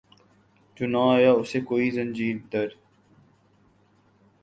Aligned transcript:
جو 0.77 0.85
نہ 0.93 1.01
آیا 1.15 1.31
اسے 1.39 1.59
کوئی 1.69 1.87
زنجیر 1.95 2.37
در 2.51 2.69